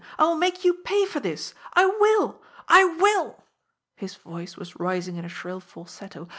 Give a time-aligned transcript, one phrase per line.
[0.17, 1.53] I will make you pay for this!
[1.75, 2.41] I will!
[2.67, 3.43] I will!"
[3.95, 6.27] His voice was rising in a shrill falsetto.